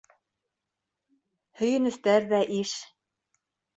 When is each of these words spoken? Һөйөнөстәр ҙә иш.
Һөйөнөстәр 1.61 2.29
ҙә 2.33 2.43
иш. 2.65 2.77